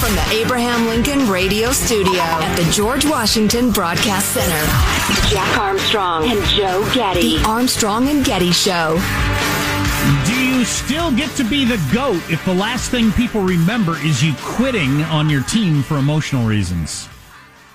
[0.00, 6.44] From the Abraham Lincoln Radio Studio at the George Washington Broadcast Center, Jack Armstrong and
[6.48, 7.38] Joe Getty.
[7.38, 8.98] The Armstrong and Getty Show.
[10.26, 14.22] Do you still get to be the GOAT if the last thing people remember is
[14.22, 17.08] you quitting on your team for emotional reasons?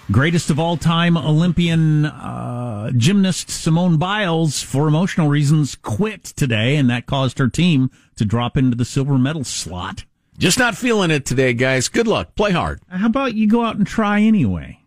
[0.09, 6.90] Greatest of all time Olympian uh, gymnast Simone Biles, for emotional reasons, quit today, and
[6.90, 10.06] that caused her team to drop into the silver medal slot.
[10.38, 11.90] Just not feeling it today, guys.
[11.90, 12.35] Good luck.
[12.35, 12.79] Play hard.
[12.88, 14.79] How about you go out and try anyway?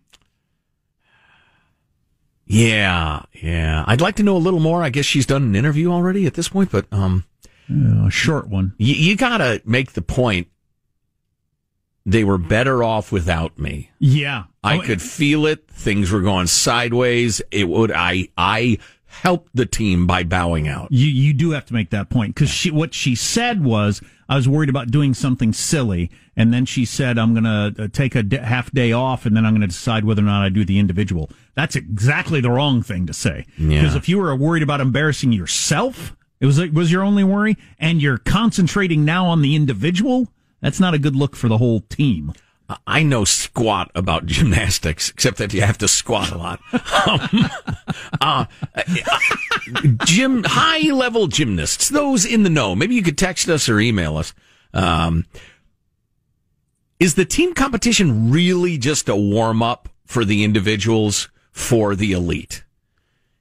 [2.47, 3.85] Yeah, yeah.
[3.87, 4.83] I'd like to know a little more.
[4.83, 7.25] I guess she's done an interview already at this point, but um,
[7.71, 8.75] uh, a short one.
[8.79, 10.49] You, you gotta make the point.
[12.06, 13.91] They were better off without me.
[13.99, 15.66] Yeah, I Oh, could feel it.
[15.69, 17.43] Things were going sideways.
[17.50, 17.93] It would.
[17.93, 18.28] I.
[18.37, 20.89] I helped the team by bowing out.
[20.93, 24.37] You you do have to make that point because she what she said was I
[24.37, 27.44] was worried about doing something silly, and then she said I'm going
[27.75, 30.22] to uh, take a d- half day off, and then I'm going to decide whether
[30.22, 31.28] or not I do the individual.
[31.55, 33.47] That's exactly the wrong thing to say.
[33.59, 33.81] Yeah.
[33.81, 37.56] Because if you were worried about embarrassing yourself, it was it was your only worry,
[37.78, 40.28] and you're concentrating now on the individual.
[40.60, 42.32] That's not a good look for the whole team.
[42.87, 46.60] I know squat about gymnastics, except that you have to squat a lot.
[47.06, 47.50] Um,
[48.21, 48.44] uh,
[50.04, 54.16] gym, high level gymnasts, those in the know, maybe you could text us or email
[54.16, 54.34] us.
[54.72, 55.26] Um,
[56.98, 62.62] is the team competition really just a warm up for the individuals for the elite?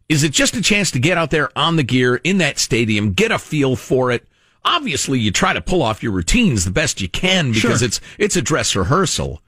[0.08, 3.14] Is it just a chance to get out there on the gear in that stadium,
[3.14, 4.26] get a feel for it?
[4.66, 7.86] Obviously, you try to pull off your routines the best you can because Sure.
[7.88, 9.42] it's it's a dress rehearsal.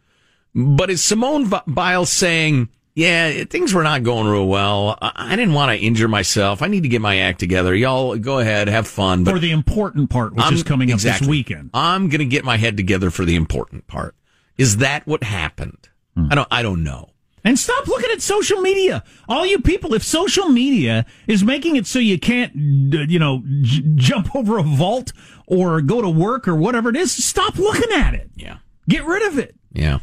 [0.55, 4.97] But is Simone Biles saying, "Yeah, things were not going real well.
[5.01, 6.61] I, didn't want to injure myself.
[6.61, 7.73] I need to get my act together.
[7.75, 10.95] Y'all go ahead, have fun." But for the important part, which I'm- is coming up
[10.95, 11.25] exactly.
[11.27, 11.69] this weekend.
[11.73, 14.15] I'm going to get my head together for the important part.
[14.57, 15.89] Is that what happened?
[16.15, 16.27] Hmm.
[16.31, 16.47] I don't.
[16.51, 17.10] I don't know.
[17.43, 19.03] And stop looking at social media.
[19.27, 23.81] All you people, if social media is making it so you can't, you know, j-
[23.95, 25.11] jump over a vault
[25.47, 28.29] or go to work or whatever it is, stop looking at it.
[28.35, 28.57] Yeah.
[28.87, 29.55] Get rid of it.
[29.73, 29.99] Yeah.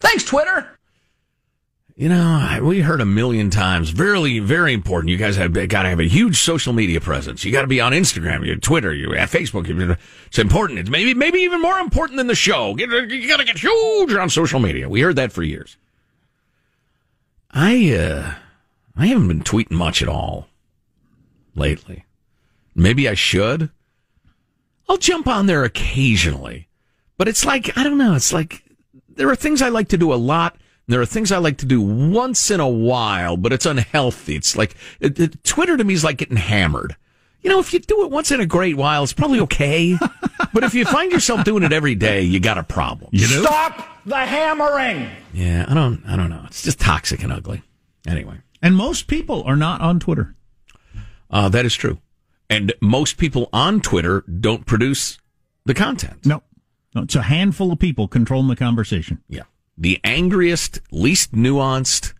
[0.00, 0.68] Thanks, Twitter.
[1.94, 3.90] You know, we heard a million times.
[3.90, 5.10] Very, very important.
[5.10, 7.44] You guys have got to have a huge social media presence.
[7.44, 9.68] You got to be on Instagram, your Twitter, you at Facebook.
[9.68, 9.96] You-
[10.26, 10.78] It's important.
[10.78, 12.74] It's maybe, maybe even more important than the show.
[12.74, 14.88] Get, you got to get huge on social media.
[14.88, 15.76] We heard that for years.
[17.52, 18.34] I, uh,
[18.96, 20.48] I haven't been tweeting much at all
[21.54, 22.04] lately.
[22.74, 23.70] Maybe I should.
[24.88, 26.68] I'll jump on there occasionally,
[27.18, 28.14] but it's like, I don't know.
[28.14, 28.64] It's like,
[29.08, 30.56] there are things I like to do a lot
[30.88, 34.34] There are things I like to do once in a while, but it's unhealthy.
[34.34, 36.96] It's like it, it, Twitter to me is like getting hammered.
[37.42, 39.98] You know, if you do it once in a great while, it's probably okay.
[40.54, 43.10] but if you find yourself doing it every day, you got a problem.
[43.12, 43.42] You know?
[43.42, 45.08] Stop the hammering.
[45.32, 46.42] Yeah, I don't, I don't know.
[46.46, 47.62] It's just toxic and ugly.
[48.06, 50.34] Anyway, And most people are not on Twitter.
[51.30, 51.98] uh, that is true.
[52.50, 55.18] And most people on Twitter don't produce
[55.64, 56.26] the content.
[56.26, 56.42] No.
[56.94, 59.22] No, it's a handful of people controlling the conversation.
[59.28, 59.44] Yeah.
[59.78, 62.12] The angriest, least nuanced,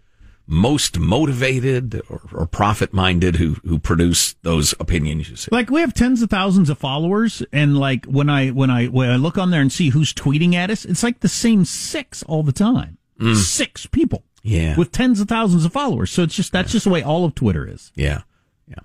[0.47, 5.49] most motivated or, or profit minded who, who produce those opinions you see.
[5.53, 9.11] Like we have tens of thousands of followers, and like when I when I when
[9.11, 12.23] I look on there and see who's tweeting at us, it's like the same six
[12.25, 12.99] all the time.
[13.35, 14.25] Six people.
[14.43, 14.77] Yeah.
[14.77, 16.11] With tens of thousands of followers.
[16.11, 17.93] So it's just that's just the way all of Twitter is.
[17.94, 18.23] Yeah.
[18.67, 18.81] Yeah.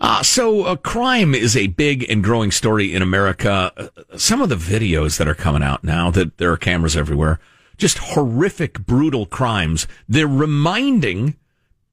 [0.00, 3.72] Uh, so uh, crime is a big and growing story in America.
[3.76, 7.38] Uh, some of the videos that are coming out now that there are cameras everywhere,
[7.78, 9.86] just horrific, brutal crimes.
[10.08, 11.36] They're reminding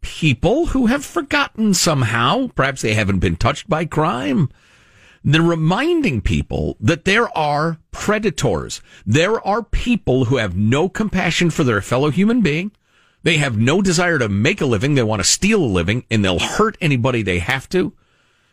[0.02, 4.50] people who have forgotten somehow, perhaps they haven't been touched by crime.
[5.24, 8.82] They're reminding people that there are predators.
[9.06, 12.72] There are people who have no compassion for their fellow human being.
[13.24, 14.94] They have no desire to make a living.
[14.94, 17.94] They want to steal a living and they'll hurt anybody they have to.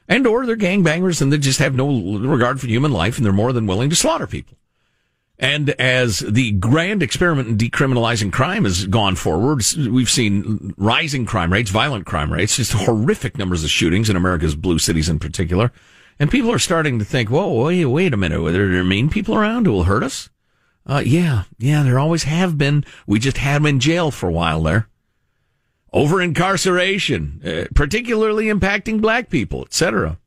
[0.08, 3.34] And or they're gangbangers and they just have no regard for human life and they're
[3.34, 4.56] more than willing to slaughter people.
[5.43, 11.53] And as the grand experiment in decriminalizing crime has gone forward, we've seen rising crime
[11.53, 15.73] rates, violent crime rates, just horrific numbers of shootings in America's blue cities in particular.
[16.21, 19.35] And people are starting to think, whoa, wait, wait a minute, are there mean people
[19.35, 20.31] around who will hurt us?
[20.87, 22.85] Uh, yeah, yeah, there always have been.
[23.09, 24.89] We just had them in jail for a while there.
[25.93, 30.19] Over incarceration, uh, particularly impacting black people, etc.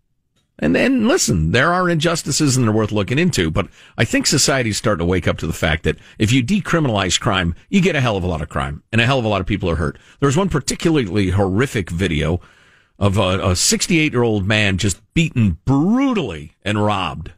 [0.57, 3.67] And then listen, there are injustices and they're worth looking into, but
[3.97, 7.55] I think society's starting to wake up to the fact that if you decriminalize crime,
[7.69, 9.41] you get a hell of a lot of crime and a hell of a lot
[9.41, 9.99] of people are hurt.
[10.21, 12.39] There's one particularly horrific video
[12.97, 17.33] of a 68 year old man just beaten brutally and robbed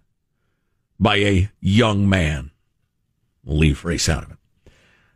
[0.99, 2.51] by a young man.
[3.43, 4.37] We'll leave race out of it.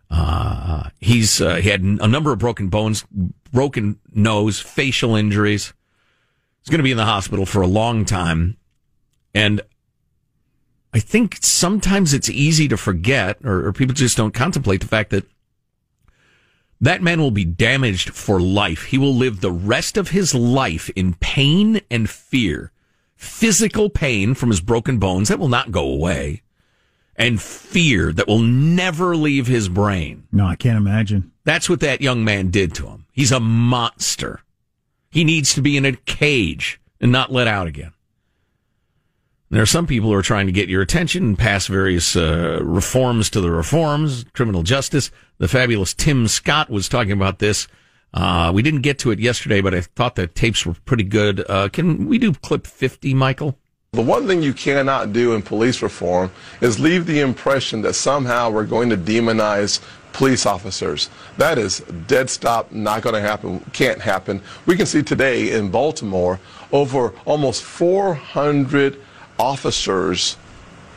[0.09, 3.05] Uh, he's uh, he had a number of broken bones,
[3.51, 5.73] broken nose, facial injuries.
[6.61, 8.57] He's going to be in the hospital for a long time,
[9.33, 9.61] and
[10.93, 15.09] I think sometimes it's easy to forget, or, or people just don't contemplate the fact
[15.11, 15.25] that
[16.81, 18.85] that man will be damaged for life.
[18.85, 22.71] He will live the rest of his life in pain and fear,
[23.15, 26.41] physical pain from his broken bones that will not go away
[27.15, 30.27] and fear that will never leave his brain.
[30.31, 31.31] No, I can't imagine.
[31.43, 33.05] That's what that young man did to him.
[33.11, 34.41] He's a monster.
[35.11, 37.93] He needs to be in a cage and not let out again.
[39.51, 42.61] There are some people who are trying to get your attention and pass various uh,
[42.63, 45.11] reforms to the reforms, criminal justice.
[45.39, 47.67] The fabulous Tim Scott was talking about this.
[48.13, 51.43] Uh, we didn't get to it yesterday, but I thought the tapes were pretty good.
[51.49, 53.57] Uh, can we do clip 50, Michael?
[53.91, 56.31] The one thing you cannot do in police reform
[56.61, 59.81] is leave the impression that somehow we're going to demonize
[60.13, 61.09] police officers.
[61.37, 64.41] That is dead stop, not going to happen, can't happen.
[64.65, 66.39] We can see today in Baltimore
[66.71, 68.99] over almost 400
[69.39, 70.37] officers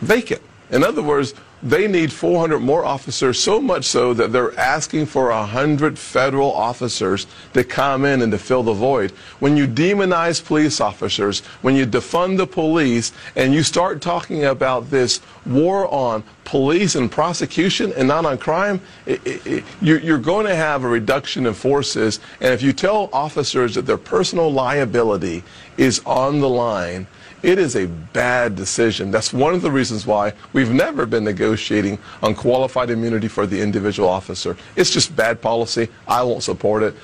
[0.00, 0.42] vacant.
[0.70, 1.34] In other words,
[1.64, 7.26] they need 400 more officers, so much so that they're asking for 100 federal officers
[7.54, 9.12] to come in and to fill the void.
[9.40, 14.90] When you demonize police officers, when you defund the police, and you start talking about
[14.90, 20.18] this war on police and prosecution and not on crime, it, it, it, you're, you're
[20.18, 22.20] going to have a reduction in forces.
[22.42, 25.42] And if you tell officers that their personal liability
[25.78, 27.06] is on the line,
[27.44, 29.10] it is a bad decision.
[29.10, 33.60] That's one of the reasons why we've never been negotiating on qualified immunity for the
[33.60, 34.56] individual officer.
[34.76, 35.88] It's just bad policy.
[36.08, 36.94] I won't support it.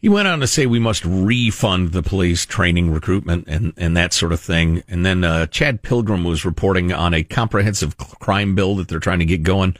[0.00, 4.12] He went on to say we must refund the police training, recruitment, and, and that
[4.12, 4.84] sort of thing.
[4.86, 9.20] And then uh, Chad Pergram was reporting on a comprehensive crime bill that they're trying
[9.20, 9.76] to get going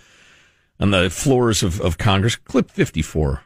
[0.80, 2.36] on the floors of, of Congress.
[2.36, 3.42] Clip 54.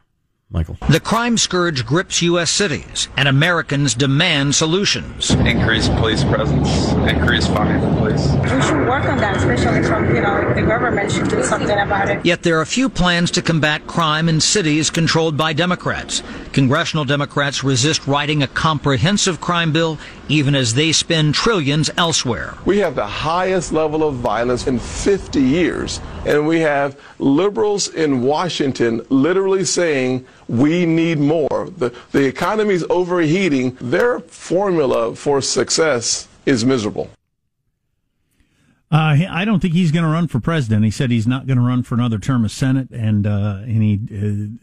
[0.50, 0.78] Michael.
[0.88, 2.50] The crime scourge grips U.S.
[2.50, 5.30] cities, and Americans demand solutions.
[5.32, 8.32] Increase police presence, increase funding for police.
[8.32, 12.08] We should work on that, especially from, you know, the government should do something about
[12.08, 12.24] it.
[12.24, 16.22] Yet there are few plans to combat crime in cities controlled by Democrats.
[16.52, 22.54] Congressional Democrats resist writing a comprehensive crime bill, even as they spend trillions elsewhere.
[22.64, 28.22] We have the highest level of violence in 50 years, and we have liberals in
[28.22, 31.70] Washington literally saying, we need more.
[31.76, 33.76] The, the economy's overheating.
[33.80, 37.10] Their formula for success is miserable.
[38.90, 40.82] Uh, I don't think he's going to run for president.
[40.82, 43.82] He said he's not going to run for another term of Senate, and uh, and
[43.82, 44.00] he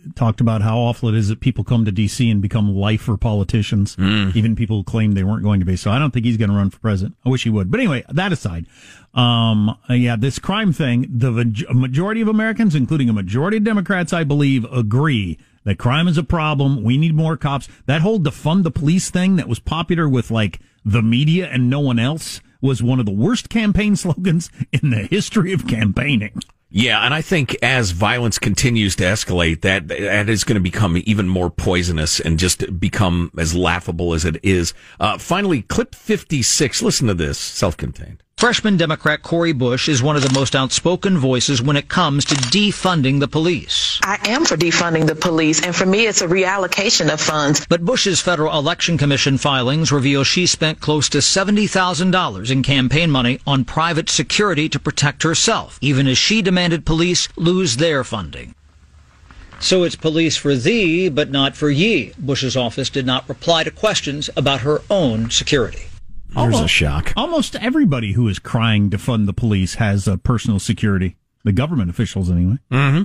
[0.09, 2.27] uh, talked about how awful it is that people come to D.C.
[2.31, 3.95] and become lifer politicians,
[4.35, 5.75] even people who claim they weren't going to be.
[5.75, 7.15] So I don't think he's going to run for president.
[7.23, 7.69] I wish he would.
[7.69, 8.65] But anyway, that aside,
[9.13, 11.31] um, uh, yeah, this crime thing, the
[11.71, 16.23] majority of Americans, including a majority of Democrats, I believe, agree that crime is a
[16.23, 16.83] problem.
[16.83, 17.67] We need more cops.
[17.85, 21.79] That whole defund the police thing that was popular with like the media and no
[21.79, 26.41] one else was one of the worst campaign slogans in the history of campaigning.
[26.69, 31.01] Yeah, and I think as violence continues to escalate, that that is going to become
[31.05, 34.73] even more poisonous and just become as laughable as it is.
[34.99, 36.81] Uh, finally, clip fifty six.
[36.81, 38.24] Listen to this, self contained.
[38.37, 42.35] Freshman Democrat Cori Bush is one of the most outspoken voices when it comes to
[42.35, 43.97] defunding the police.
[44.03, 47.65] I am for defunding the police, and for me, it's a reallocation of funds.
[47.65, 53.39] But Bush's Federal Election Commission filings reveal she spent close to $70,000 in campaign money
[53.47, 58.53] on private security to protect herself, even as she demanded police lose their funding.
[59.61, 62.11] So it's police for thee, but not for ye.
[62.19, 65.85] Bush's office did not reply to questions about her own security.
[66.35, 67.13] There's a shock.
[67.15, 71.15] Almost everybody who is crying to fund the police has uh, personal security.
[71.43, 72.57] The government officials, anyway.
[72.71, 73.03] Mm-hmm.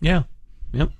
[0.00, 0.24] Yeah.
[0.72, 0.90] Yep.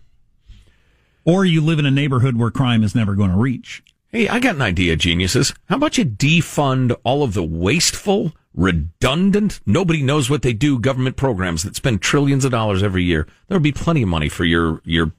[1.24, 3.82] Or you live in a neighborhood where crime is never going to reach.
[4.08, 5.52] Hey, I got an idea, geniuses.
[5.64, 11.16] How about you defund all of the wasteful, redundant, nobody knows what they do government
[11.16, 13.26] programs that spend trillions of dollars every year?
[13.48, 15.12] There'll be plenty of money for your, your,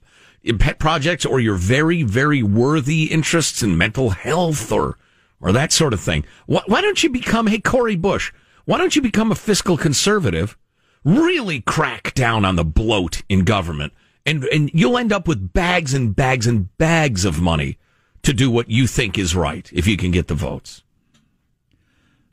[0.43, 4.97] your pet projects or your very, very worthy interests in mental health or,
[5.45, 6.25] or that sort of thing.
[6.47, 8.33] Why, why don't you become, hey, Cori Bush,
[8.65, 10.57] why don't you become a fiscal conservative?
[11.05, 13.93] Really crack down on the bloat in government
[14.25, 17.77] and, and you'll end up with bags and bags and bags of money
[18.23, 20.81] to do what you think is right if you can get the votes.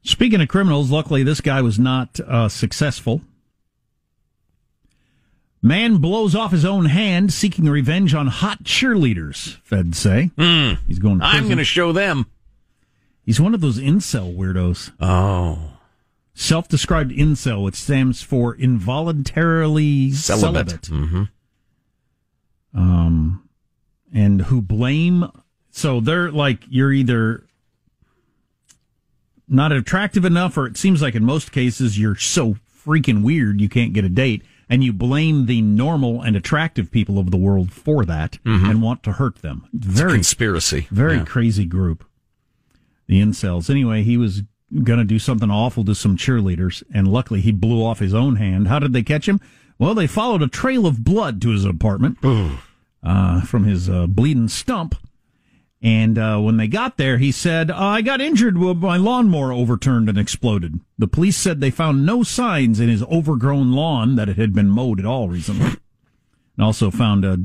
[0.02, 3.20] Speaking of criminals, luckily this guy was not uh, successful.
[5.60, 10.30] Man blows off his own hand seeking revenge on hot cheerleaders, feds say.
[10.36, 12.26] Mm, He's going to I'm going to show them.
[13.24, 14.90] He's one of those incel weirdos.
[15.00, 15.78] Oh.
[16.34, 20.82] Self described incel, which stands for involuntarily celibate.
[20.82, 21.24] Mm-hmm.
[22.74, 23.48] Um,
[24.12, 25.26] and who blame.
[25.70, 27.46] So they're like, you're either
[29.48, 33.68] not attractive enough, or it seems like in most cases you're so freaking weird you
[33.68, 34.42] can't get a date.
[34.68, 38.70] And you blame the normal and attractive people of the world for that Mhm.
[38.70, 39.66] and want to hurt them.
[39.74, 40.86] It's a Very conspiracy.
[40.90, 41.24] very Yeah.
[41.24, 42.04] crazy group.
[43.12, 43.68] The incels.
[43.68, 44.40] Anyway, he was
[44.72, 48.36] going to do something awful to some cheerleaders, and luckily he blew off his own
[48.36, 48.68] hand.
[48.68, 49.38] How did they catch him?
[49.78, 52.16] Well, they followed a trail of blood to his apartment
[53.02, 54.94] uh, from his uh, bleeding stump.
[55.82, 59.52] And uh, when they got there, he said, "Uh, I got injured when my lawnmower
[59.52, 60.80] overturned and exploded.
[60.96, 64.70] The police said they found no signs in his overgrown lawn that it had been
[64.70, 65.66] mowed at all recently.
[66.56, 67.36] And also found a,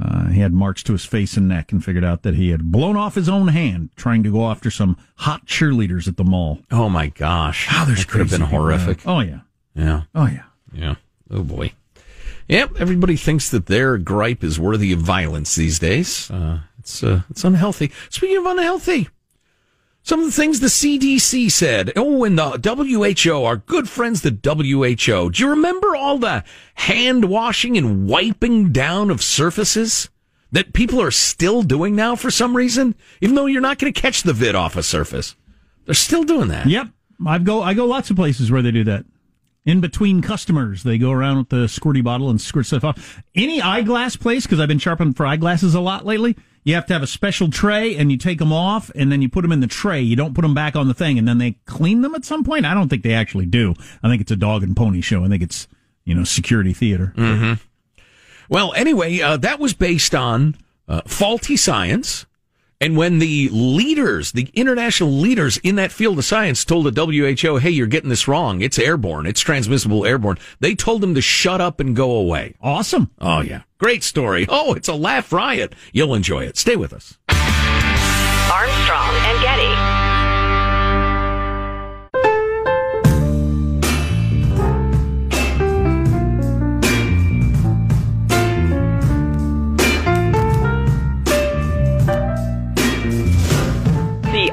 [0.00, 2.72] uh, he had marks to his face and neck and figured out that he had
[2.72, 6.60] blown off his own hand trying to go after some hot cheerleaders at the mall.
[6.70, 7.66] Oh my gosh.
[7.66, 9.06] How there's that could have been horrific.
[9.06, 9.40] Oh, yeah.
[9.74, 10.02] Yeah.
[10.14, 10.44] Oh, yeah.
[10.72, 10.94] Yeah.
[11.30, 11.72] Oh boy.
[12.48, 12.72] Yep.
[12.80, 16.30] Everybody thinks that their gripe is worthy of violence these days.
[16.30, 17.92] Uh, it's uh, it's unhealthy.
[18.10, 19.08] Speaking of unhealthy,
[20.02, 21.92] some of the things the CDC said.
[21.96, 25.30] Oh, and the WHO, our good friends, the WHO.
[25.30, 26.44] Do you remember all the
[26.74, 30.10] hand washing and wiping down of surfaces
[30.50, 32.94] that people are still doing now for some reason?
[33.20, 35.36] Even though you're not going to catch the vid off a surface,
[35.86, 36.66] they're still doing that.
[36.66, 36.88] Yep.
[37.24, 39.04] I go I go lots of places where they do that.
[39.64, 43.22] In between customers, they go around with the squirty bottle and squirt stuff off.
[43.36, 46.92] Any eyeglass place, because I've been sharpening for eyeglasses a lot lately, you have to
[46.92, 49.60] have a special tray and you take them off and then you put them in
[49.60, 50.00] the tray.
[50.00, 52.44] You don't put them back on the thing and then they clean them at some
[52.44, 52.64] point.
[52.66, 53.74] I don't think they actually do.
[54.02, 55.24] I think it's a dog and pony show.
[55.24, 55.66] I think it's,
[56.04, 57.12] you know, security theater.
[57.16, 57.54] hmm
[58.48, 60.56] Well, anyway, uh, that was based on
[60.88, 62.26] uh, faulty science.
[62.82, 67.58] And when the leaders, the international leaders in that field of science told the WHO,
[67.58, 68.60] hey, you're getting this wrong.
[68.60, 69.24] It's airborne.
[69.24, 70.38] It's transmissible airborne.
[70.58, 72.56] They told them to shut up and go away.
[72.60, 73.12] Awesome.
[73.20, 73.62] Oh, yeah.
[73.78, 74.46] Great story.
[74.54, 75.74] Oh, it's a laugh riot.
[75.92, 76.58] You'll enjoy it.
[76.58, 77.16] Stay with us.
[78.50, 80.01] Armstrong and Getty.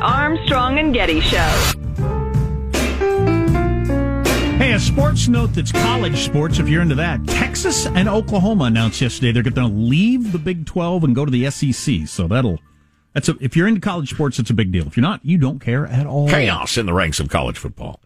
[0.01, 1.73] Armstrong and Getty Show.
[4.59, 7.25] Hey, a sports note that's college sports, if you're into that.
[7.27, 11.31] Texas and Oklahoma announced yesterday they're going to leave the Big 12 and go to
[11.31, 12.07] the SEC.
[12.07, 12.59] So that'll,
[13.13, 14.85] that's a, if you're into college sports, it's a big deal.
[14.85, 16.27] If you're not, you don't care at all.
[16.27, 18.01] Chaos in the ranks of college football.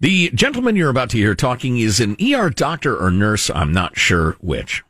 [0.00, 3.50] The gentleman you're about to hear talking is an ER doctor or nurse.
[3.50, 4.82] I'm not sure which.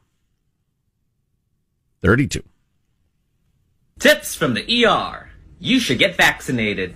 [2.03, 2.43] 32.
[3.99, 5.31] Tips from the ER.
[5.64, 6.94] You should get vaccinated.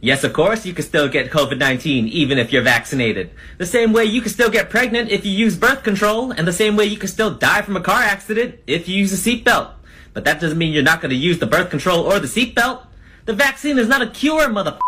[0.00, 3.30] Yes, of course, you can still get COVID-19 even if you're vaccinated.
[3.58, 6.52] The same way you can still get pregnant if you use birth control, and the
[6.52, 9.72] same way you can still die from a car accident if you use a seatbelt.
[10.14, 12.86] But that doesn't mean you're not going to use the birth control or the seatbelt.
[13.24, 14.78] The vaccine is not a cure, mother.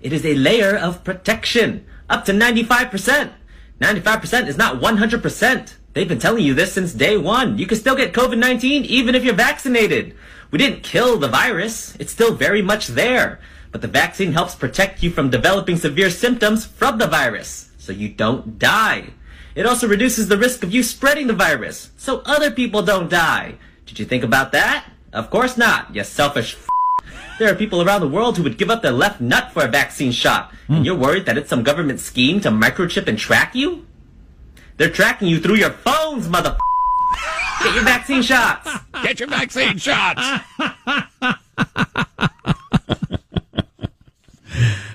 [0.00, 3.32] It is a layer of protection, up to 95%.
[3.82, 5.74] 95% is not 100%.
[5.92, 7.58] They've been telling you this since day one.
[7.58, 10.16] You can still get COVID-19 even if you're vaccinated.
[10.50, 11.96] We didn't kill the virus.
[11.98, 13.40] It's still very much there.
[13.72, 18.08] But the vaccine helps protect you from developing severe symptoms from the virus, so you
[18.08, 19.10] don't die.
[19.54, 23.56] It also reduces the risk of you spreading the virus, so other people don't die.
[23.86, 24.86] Did you think about that?
[25.12, 28.70] Of course not, you selfish f- There are people around the world who would give
[28.70, 30.84] up their left nut for a vaccine shot, and hmm.
[30.84, 33.86] you're worried that it's some government scheme to microchip and track you?
[34.76, 36.56] They're tracking you through your phones, mother.
[37.62, 38.70] Get your vaccine shots.
[39.02, 40.20] Get your vaccine shots.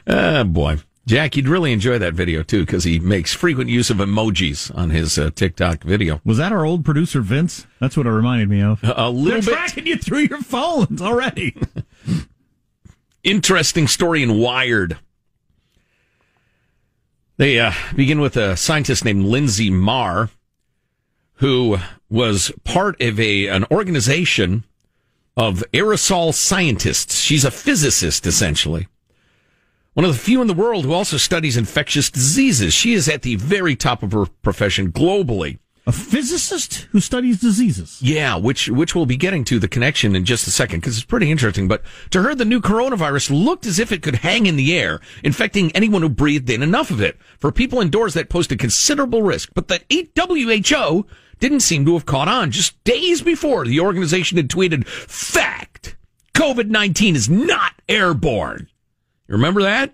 [0.07, 0.77] Ah, boy.
[1.07, 4.89] Jack, you'd really enjoy that video too because he makes frequent use of emojis on
[4.89, 6.19] his uh, TikTok video.
[6.25, 7.67] Was that our old producer Vince?
[7.79, 8.79] That's what it reminded me of.
[8.83, 9.53] A little They're bit.
[9.53, 11.55] tracking you through your phones already.
[13.23, 14.97] Interesting story in Wired.
[17.37, 20.29] They uh, begin with a scientist named Linsey Marr,
[21.35, 21.77] who
[22.09, 24.65] was part of a an organization
[25.37, 27.19] of aerosol scientists.
[27.19, 28.87] She's a physicist, essentially.
[29.93, 32.73] One of the few in the world who also studies infectious diseases.
[32.73, 35.59] She is at the very top of her profession globally.
[35.87, 37.99] A physicist who studies diseases.
[38.01, 41.05] Yeah, which which we'll be getting to the connection in just a second because it's
[41.05, 41.67] pretty interesting.
[41.67, 44.99] But to her, the new coronavirus looked as if it could hang in the air,
[45.23, 47.19] infecting anyone who breathed in enough of it.
[47.37, 49.51] For people indoors, that posed a considerable risk.
[49.53, 49.81] But the
[50.17, 51.05] WHO
[51.39, 52.51] didn't seem to have caught on.
[52.51, 55.95] Just days before, the organization had tweeted, "Fact:
[56.33, 58.67] COVID nineteen is not airborne."
[59.27, 59.93] You remember that?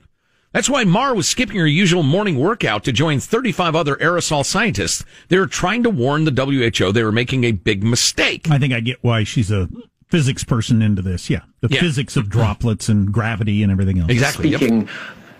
[0.53, 5.05] That's why Marr was skipping her usual morning workout to join 35 other aerosol scientists.
[5.29, 8.51] They were trying to warn the WHO they were making a big mistake.
[8.51, 9.69] I think I get why she's a
[10.09, 11.29] physics person into this.
[11.29, 11.43] Yeah.
[11.61, 11.79] The Yeah.
[11.79, 14.11] physics of droplets and gravity and everything else.
[14.11, 14.49] Exactly.
[14.49, 14.89] Yep.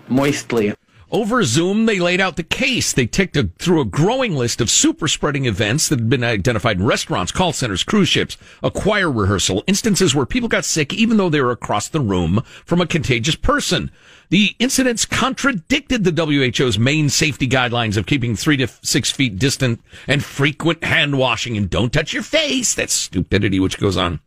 [0.08, 0.72] Moistly.
[1.12, 2.94] Over Zoom, they laid out the case.
[2.94, 6.78] They ticked a, through a growing list of super spreading events that had been identified
[6.78, 11.18] in restaurants, call centers, cruise ships, a choir rehearsal, instances where people got sick even
[11.18, 13.90] though they were across the room from a contagious person.
[14.30, 19.82] The incidents contradicted the WHO's main safety guidelines of keeping three to six feet distant
[20.08, 22.72] and frequent hand washing and don't touch your face.
[22.74, 24.20] That's stupidity which goes on.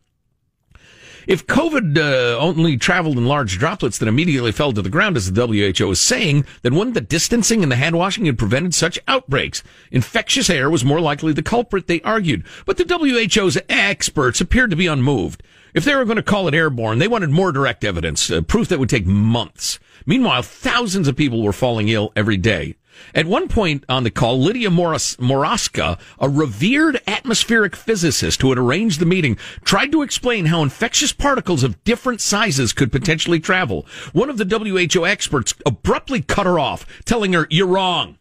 [1.26, 5.32] If COVID uh, only traveled in large droplets that immediately fell to the ground, as
[5.32, 8.98] the WHO is saying, then wouldn't the distancing and the hand washing have prevented such
[9.08, 9.64] outbreaks?
[9.90, 12.44] Infectious air was more likely the culprit, they argued.
[12.64, 15.42] But the WHO's experts appeared to be unmoved.
[15.74, 18.68] If they were going to call it airborne, they wanted more direct evidence, uh, proof
[18.68, 19.80] that would take months.
[20.06, 22.76] Meanwhile, thousands of people were falling ill every day.
[23.14, 29.00] At one point on the call, Lidia Morawska, a revered atmospheric physicist who had arranged
[29.00, 33.86] the meeting, tried to explain how infectious particles of different sizes could potentially travel.
[34.12, 38.18] One of the WHO experts abruptly cut her off, telling her, you're wrong.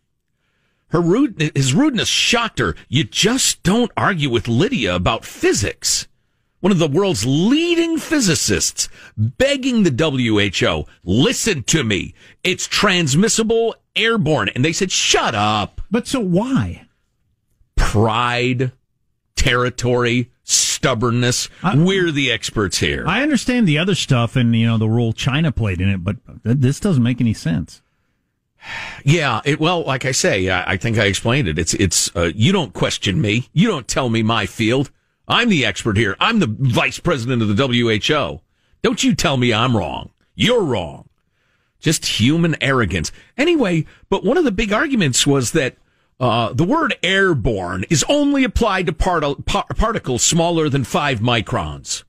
[0.89, 2.75] Her rude, his rudeness shocked her.
[2.87, 6.07] You just don't argue with Lidia about physics.
[6.61, 12.15] One of the world's leading physicists begging the WHO, listen to me.
[12.43, 14.49] It's transmissible airborne.
[14.49, 15.81] And they said, shut up.
[15.89, 16.87] But so why?
[17.75, 18.71] Pride,
[19.35, 21.49] territory, stubbornness.
[21.75, 23.05] We're the experts here.
[23.07, 26.17] I understand the other stuff and, you know, the role China played in it, but
[26.43, 27.81] th- this doesn't make any sense.
[29.03, 31.59] Yeah, it, well, like I say, I, I think I explained it.
[31.59, 33.49] It's, it's, uh, you don't question me.
[33.53, 34.89] You don't tell me my field.
[35.27, 36.15] I'm the expert here.
[36.19, 38.41] I'm the vice president of the WHO.
[38.81, 40.11] Don't you tell me I'm wrong.
[40.35, 41.09] You're wrong.
[41.85, 43.11] Just human arrogance.
[43.37, 45.77] Anyway, but one of the big arguments was that,
[46.19, 52.03] uh, the word airborne is only applied to part- par- particles smaller than five microns.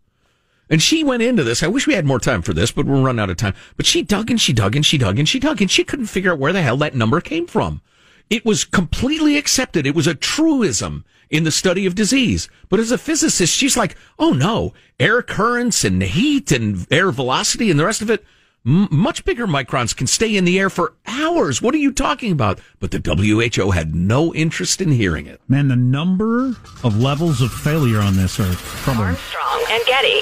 [0.70, 1.62] And she went into this.
[1.62, 3.52] I wish we had more time for this, but we're running out of time.
[3.76, 6.06] But she dug and she dug and she dug and she dug and she couldn't
[6.06, 7.82] figure out where the hell that number came from.
[8.30, 9.86] It was completely accepted.
[9.86, 12.48] It was a truism in the study of disease.
[12.70, 17.70] But as a physicist, she's like, oh no, air currents and heat and air velocity
[17.70, 18.24] and the rest of it,
[18.66, 21.62] m- much bigger microns can stay in the air for hours.
[21.62, 22.60] What are you talking about?
[22.80, 25.40] But the WHO had no interest in hearing it.
[25.48, 28.52] Man, the number of levels of failure on this are
[28.82, 29.08] troubling.
[29.08, 30.20] Armstrong and Getty.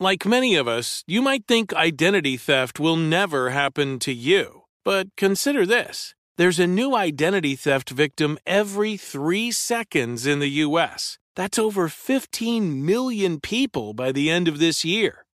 [0.00, 4.62] Like many of us, you might think identity theft will never happen to you.
[4.84, 11.18] But consider this There's a new identity theft victim every three seconds in the U.S.
[11.36, 15.23] That's over 15 million people by the end of this year,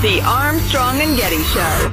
[0.00, 1.88] The Armstrong and Getty Show.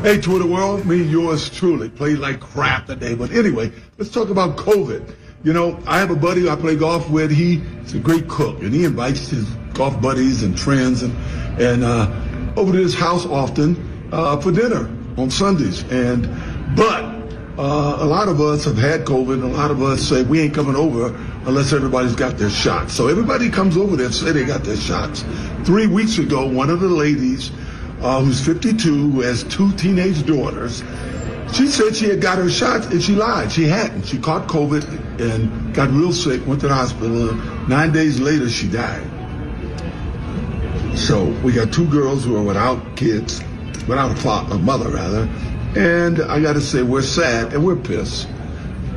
[0.00, 3.14] Hey, Twitter world, me, yours truly, played like crap today.
[3.14, 5.14] But anyway, let's talk about COVID.
[5.44, 7.30] You know, I have a buddy I play golf with.
[7.30, 9.44] He's a great cook, and he invites his
[9.74, 11.14] golf buddies and friends and
[11.60, 12.10] and uh,
[12.56, 15.82] over to his house often uh, for dinner on Sundays.
[15.90, 16.28] And
[16.76, 17.04] but
[17.58, 20.40] uh, a lot of us have had COVID, and a lot of us say we
[20.40, 21.14] ain't coming over
[21.46, 22.94] unless everybody's got their shots.
[22.94, 25.24] So everybody comes over there and say they got their shots.
[25.64, 27.50] Three weeks ago, one of the ladies,
[28.00, 30.82] uh, who's 52, who has two teenage daughters,
[31.52, 33.52] she said she had got her shots, and she lied.
[33.52, 34.06] She hadn't.
[34.06, 37.34] She caught COVID and got real sick, went to the hospital.
[37.68, 39.06] Nine days later, she died.
[40.96, 43.42] So we got two girls who are without kids,
[43.86, 45.28] without a, father, a mother rather,
[45.76, 48.28] and I got to say we're sad and we're pissed.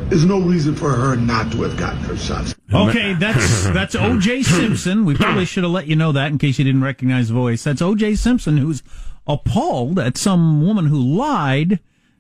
[0.10, 2.54] There's no reason for her not to have gotten her shots.
[2.72, 4.44] Okay, that's that's O.J.
[4.44, 5.04] Simpson.
[5.04, 7.64] We probably should have let you know that in case you didn't recognize the voice.
[7.64, 8.16] That's O.J.
[8.16, 8.84] Simpson, who's
[9.26, 11.80] appalled at some woman who lied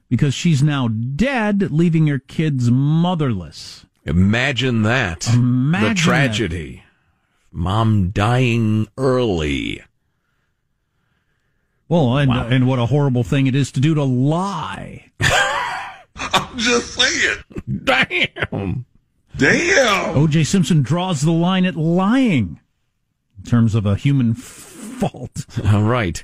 [0.10, 3.86] because she's now dead, leaving her kids motherless.
[4.04, 5.28] Imagine that.
[5.34, 6.84] Imagine the tragedy.
[7.51, 9.82] Mom dying early.
[11.88, 15.12] Well, and and what a horrible thing it is to do to lie.
[16.15, 17.43] I'm just saying.
[17.84, 18.86] Damn.
[19.38, 20.17] Damn.
[20.17, 20.45] O.J.
[20.45, 22.60] Simpson draws the line at lying
[23.38, 25.45] in terms of a human fault.
[25.65, 26.24] All right.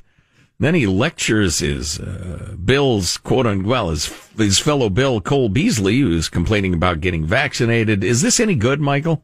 [0.59, 5.99] Then he lectures his uh, Bill's quote unquote well his his fellow Bill Cole Beasley,
[5.99, 8.03] who's complaining about getting vaccinated.
[8.03, 9.23] Is this any good, Michael?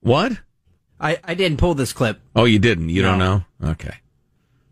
[0.00, 0.40] What?
[0.98, 2.20] I, I didn't pull this clip.
[2.34, 2.88] Oh, you didn't.
[2.88, 3.44] You don't know.
[3.62, 3.96] Okay.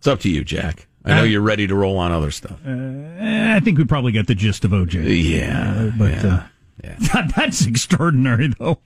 [0.03, 0.89] It's up to you, Jack.
[1.05, 2.59] I know Uh, you're ready to roll on other stuff.
[2.67, 4.99] Eh, I think we probably got the gist of O.J.
[5.15, 8.81] Yeah, Uh, but yeah, Uh, that's extraordinary, though.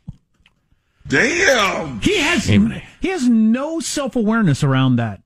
[1.09, 2.03] Damn.
[2.03, 5.23] He has he has no self awareness around that,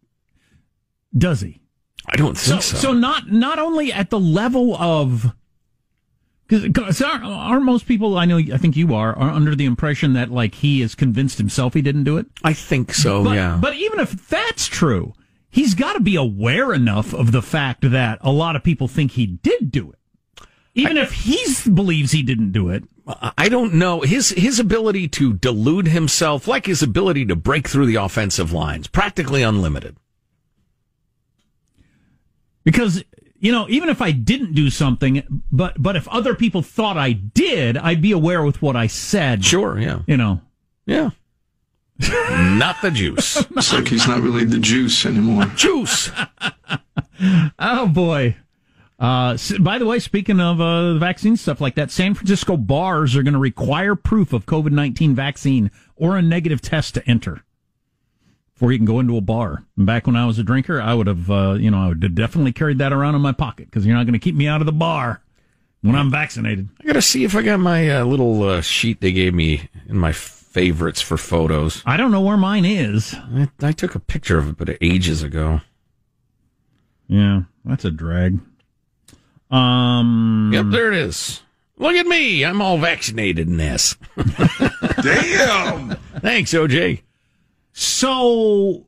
[1.18, 1.61] does he?
[2.07, 2.76] I don't think so.
[2.76, 5.33] So not not only at the level of
[6.46, 8.38] Because aren't, aren't most people I know?
[8.38, 11.83] I think you are are under the impression that like he has convinced himself he
[11.83, 12.26] didn't do it.
[12.44, 13.24] I think so.
[13.24, 13.59] But, yeah.
[13.61, 15.14] But even if that's true,
[15.50, 19.12] he's got to be aware enough of the fact that a lot of people think
[19.12, 19.98] he did do it.
[20.74, 22.84] Even I, if he believes he didn't do it,
[23.36, 27.86] I don't know his his ability to delude himself, like his ability to break through
[27.86, 29.96] the offensive lines, practically unlimited.
[32.64, 33.02] Because
[33.40, 37.12] you know, even if I didn't do something, but but if other people thought I
[37.12, 39.44] did, I'd be aware with what I said.
[39.44, 40.00] Sure, yeah.
[40.06, 40.40] You know.
[40.86, 41.10] Yeah.
[42.58, 43.36] not the juice.
[43.56, 45.44] It's like he's not really the juice anymore.
[45.56, 46.10] Juice.
[47.58, 48.36] oh boy.
[48.98, 53.22] Uh, by the way, speaking of uh, vaccine stuff like that, San Francisco bars are
[53.22, 57.44] going to require proof of COVID nineteen vaccine or a negative test to enter
[58.54, 59.64] before you can go into a bar.
[59.76, 62.02] And back when I was a drinker, I would have, uh, you know, I would
[62.02, 64.46] have definitely carried that around in my pocket because you're not going to keep me
[64.46, 65.22] out of the bar
[65.80, 66.68] when I'm vaccinated.
[66.80, 69.70] I got to see if I got my uh, little uh, sheet they gave me
[69.88, 70.12] in my
[70.50, 71.82] favorites for photos.
[71.86, 73.14] I don't know where mine is.
[73.14, 75.60] I, I took a picture of it, but ages ago.
[77.06, 78.40] Yeah, that's a drag.
[79.50, 80.50] Um.
[80.52, 81.42] Yep, there it is.
[81.76, 82.44] Look at me.
[82.44, 83.96] I'm all vaccinated in this.
[85.02, 85.96] Damn.
[86.20, 87.00] Thanks, OJ.
[87.72, 88.86] So,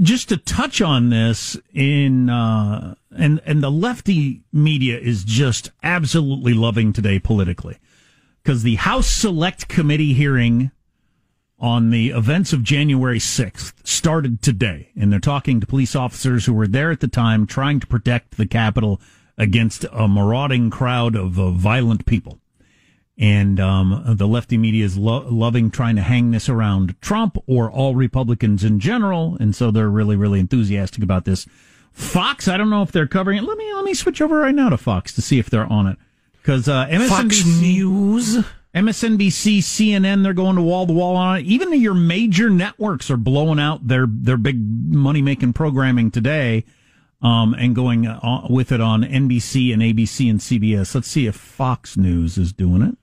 [0.00, 6.54] just to touch on this, in uh, and and the lefty media is just absolutely
[6.54, 7.78] loving today politically,
[8.42, 10.70] because the House Select Committee hearing
[11.60, 16.54] on the events of January 6th started today, and they're talking to police officers who
[16.54, 19.00] were there at the time, trying to protect the Capitol
[19.36, 22.38] against a marauding crowd of uh, violent people.
[23.18, 27.70] And um, the lefty media is lo- loving trying to hang this around Trump or
[27.70, 31.46] all Republicans in general, and so they're really, really enthusiastic about this.
[31.92, 33.44] Fox, I don't know if they're covering it.
[33.44, 35.86] Let me let me switch over right now to Fox to see if they're on
[35.86, 35.98] it.
[36.40, 38.44] Because uh, MSNBC Fox News,
[38.74, 41.46] MSNBC, CNN, they're going to wall to wall on it.
[41.46, 46.64] Even your major networks are blowing out their their big money making programming today.
[47.22, 50.94] Um, and going uh, with it on NBC and ABC and CBS.
[50.94, 52.96] Let's see if Fox News is doing it.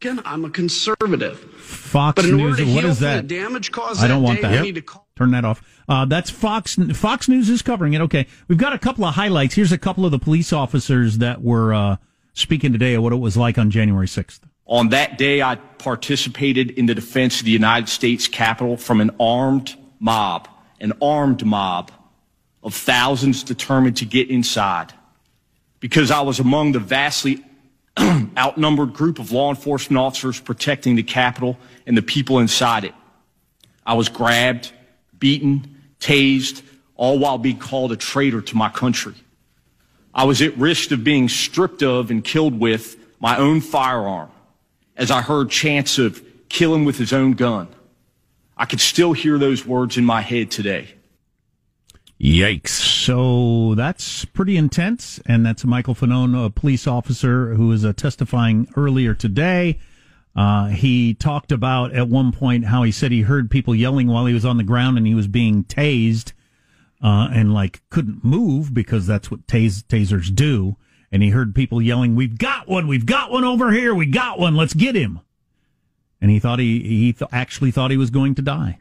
[0.00, 1.36] Again, I'm a conservative.
[1.40, 2.62] Fox News.
[2.72, 3.26] What is that?
[3.26, 4.62] Damage caused I don't want day, that.
[4.62, 5.62] need to call- Turn that off.
[5.88, 6.76] Uh, that's Fox.
[6.94, 8.02] Fox News is covering it.
[8.02, 9.54] Okay, we've got a couple of highlights.
[9.56, 11.96] Here's a couple of the police officers that were uh,
[12.36, 14.40] speaking today of what it was like on January 6th.
[14.66, 19.10] On that day, I participated in the defense of the United States Capitol from an
[19.18, 20.46] armed mob,
[20.80, 21.90] an armed mob
[22.62, 24.92] of thousands determined to get inside.
[25.80, 27.42] Because I was among the vastly
[28.36, 32.94] outnumbered group of law enforcement officers protecting the Capitol and the people inside it.
[33.86, 34.72] I was grabbed,
[35.18, 36.62] beaten, tased,
[36.96, 39.14] all while being called a traitor to my country.
[40.16, 44.30] I was at risk of being stripped of and killed with my own firearm
[44.96, 47.68] as I heard chants of kill him with his own gun.
[48.56, 50.88] I could still hear those words in my head today.
[52.18, 52.68] Yikes.
[52.68, 55.20] So that's pretty intense.
[55.26, 59.78] And that's Michael Fanone, a police officer who is uh, testifying earlier today.
[60.34, 64.24] Uh, he talked about at one point how he said he heard people yelling while
[64.24, 66.32] he was on the ground and he was being tased,
[67.02, 70.76] uh, and like couldn't move because that's what tas- tasers do.
[71.12, 72.88] And he heard people yelling, "We've got one!
[72.88, 73.94] We've got one over here!
[73.94, 74.56] We got one!
[74.56, 75.20] Let's get him!"
[76.20, 78.80] And he thought he he th- actually thought he was going to die.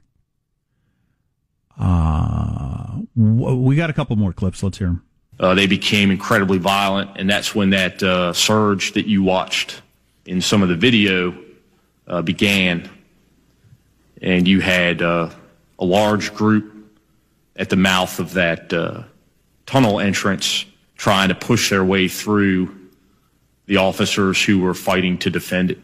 [1.80, 4.63] Uh, we got a couple more clips.
[4.63, 5.04] Let's hear them.
[5.39, 9.82] Uh, they became incredibly violent, and that's when that uh, surge that you watched
[10.25, 11.38] in some of the video
[12.08, 12.89] uh, began.
[14.21, 15.30] And you had uh,
[15.78, 16.73] a large group
[17.56, 19.04] at the mouth of that uh,
[19.65, 20.65] tunnel entrance
[20.96, 22.76] trying to push their way through
[23.65, 25.80] the officers who were fighting to defend it.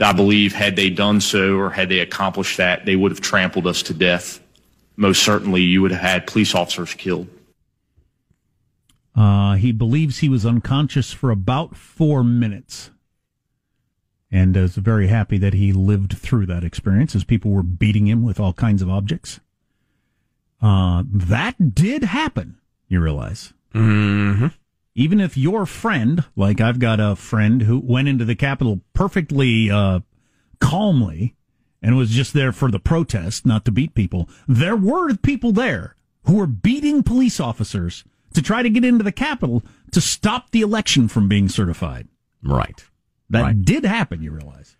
[0.00, 3.66] I believe had they done so or had they accomplished that, they would have trampled
[3.66, 4.40] us to death.
[4.96, 7.28] Most certainly, you would have had police officers killed.
[9.14, 12.90] Uh, he believes he was unconscious for about four minutes
[14.30, 18.24] and is very happy that he lived through that experience as people were beating him
[18.24, 19.38] with all kinds of objects.
[20.64, 22.56] Uh, that did happen,
[22.88, 23.52] you realize.
[23.74, 24.46] Mm-hmm.
[24.94, 29.70] Even if your friend, like I've got a friend who went into the Capitol perfectly
[29.70, 30.00] uh,
[30.60, 31.34] calmly
[31.82, 35.96] and was just there for the protest, not to beat people, there were people there
[36.24, 40.62] who were beating police officers to try to get into the Capitol to stop the
[40.62, 42.08] election from being certified.
[42.42, 42.82] Right.
[43.28, 43.62] That right.
[43.62, 44.76] did happen, you realize.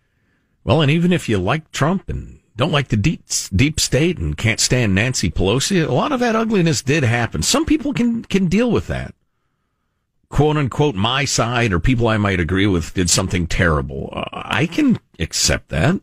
[0.63, 3.23] Well, and even if you like Trump and don't like the deep
[3.55, 7.41] deep state and can't stand Nancy Pelosi, a lot of that ugliness did happen.
[7.43, 9.13] Some people can can deal with that.
[10.29, 14.09] quote unquote my side or people I might agree with did something terrible.
[14.13, 15.99] Uh, I can accept that.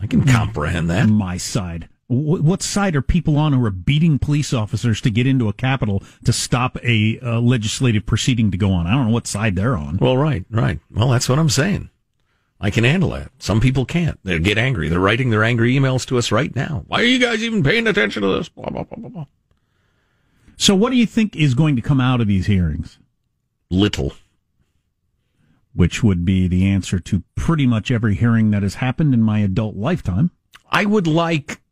[0.00, 1.08] I can comprehend that.
[1.08, 1.88] My side.
[2.06, 5.52] Wh- What side are people on who are beating police officers to get into a
[5.52, 8.86] capitol to stop a uh, legislative proceeding to go on?
[8.86, 9.98] I don't know what side they're on.
[9.98, 10.80] Well, right, right.
[10.90, 11.90] Well, that's what I'm saying.
[12.60, 13.30] I can handle that.
[13.38, 14.18] Some people can't.
[14.22, 14.88] They get angry.
[14.88, 16.84] They're writing their angry emails to us right now.
[16.88, 18.50] Why are you guys even paying attention to this?
[18.50, 19.26] Blah, blah, blah, blah, blah.
[20.58, 22.98] So, what do you think is going to come out of these hearings?
[23.70, 24.12] Little.
[25.72, 29.38] Which would be the answer to pretty much every hearing that has happened in my
[29.38, 30.30] adult lifetime.
[30.70, 31.62] I would like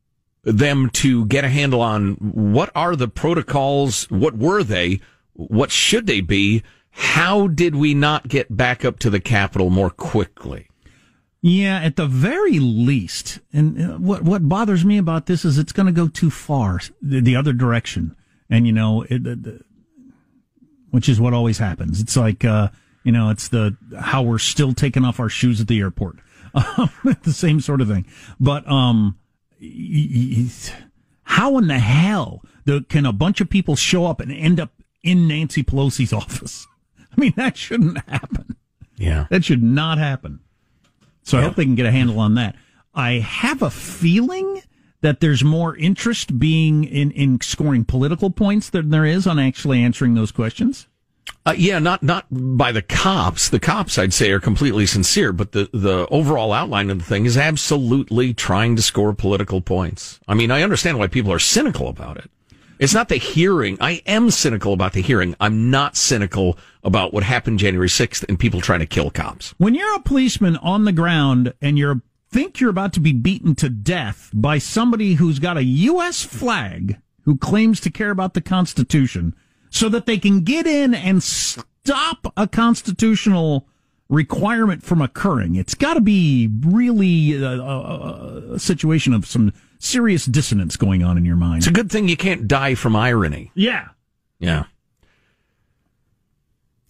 [0.42, 5.01] them to get a handle on what are the protocols, what were they,
[5.35, 9.90] what should they be, how did we not get back up to the Capitol more
[9.90, 10.68] quickly?
[11.40, 13.38] Yeah, at the very least.
[13.53, 16.81] And uh, what what bothers me about this is it's going to go too far
[17.01, 18.16] the, the other direction.
[18.51, 19.61] And you know, it, the, the,
[20.90, 22.01] which is what always happens.
[22.01, 22.68] It's like uh,
[23.05, 26.16] you know, it's the how we're still taking off our shoes at the airport.
[27.22, 28.07] The same sort of thing.
[28.40, 29.18] But um
[29.61, 30.48] y- y-
[31.22, 34.72] how in the hell the, can a bunch of people show up and end up
[35.03, 36.66] in Nancy Pelosi's office?
[37.16, 38.57] I mean, that shouldn't happen.
[38.96, 39.27] Yeah.
[39.31, 40.40] That should not happen.
[41.29, 42.57] So I hope they can get a handle on that.
[42.95, 44.62] I have a feeling
[45.03, 49.83] that there's more interest being in, in scoring political points than there is on actually
[49.83, 50.88] answering those questions.
[51.45, 53.51] Uh, yeah, not not by the cops.
[53.51, 57.27] The cops, I'd say, are completely sincere, but the the overall outline of the thing
[57.27, 60.21] is absolutely trying to score political points.
[60.27, 62.31] I mean, I understand why people are cynical about it.
[62.79, 63.77] It's not the hearing.
[63.81, 65.35] I am cynical about the hearing.
[65.41, 69.55] I'm not cynical about what happened January 6th and people trying to kill cops.
[69.59, 73.55] When you're a policeman on the ground and you think you're about to be beaten
[73.57, 76.23] to death by somebody who's got a U.S.
[76.23, 79.35] flag who claims to care about the Constitution
[79.71, 83.67] so that they can get in and stop a constitutional
[84.09, 90.25] requirement from occurring, it's got to be really a, a, a situation of some serious
[90.27, 91.59] dissonance going on in your mind.
[91.59, 93.51] It's a good thing you can't die from irony.
[93.55, 93.88] Yeah.
[94.38, 94.64] Yeah.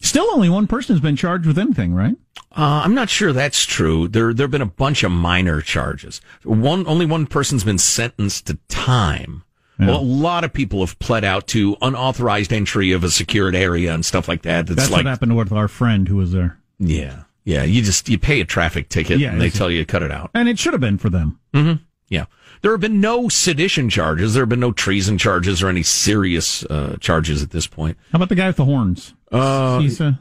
[0.01, 2.15] Still, only one person has been charged with anything, right?
[2.53, 4.07] Uh, I'm not sure that's true.
[4.07, 6.21] There, there have been a bunch of minor charges.
[6.45, 9.43] One, only one person's been sentenced to time.
[9.79, 9.89] Yeah.
[9.89, 13.93] Well, a lot of people have pled out to unauthorized entry of a secured area
[13.93, 14.67] and stuff like that.
[14.71, 16.59] It's That's like, what happened with our friend who was there.
[16.79, 17.65] yeah, yeah.
[17.65, 20.11] You just you pay a traffic ticket Yeah, and they tell you to cut it
[20.11, 20.31] out.
[20.35, 21.39] And it should have been for them.
[21.55, 21.83] Mm-hmm.
[22.09, 22.25] Yeah.
[22.63, 24.35] There have been no sedition charges.
[24.35, 27.97] There have been no treason charges or any serious uh, charges at this point.
[28.13, 29.15] How about the guy with the horns?
[29.31, 30.13] Uh, uh,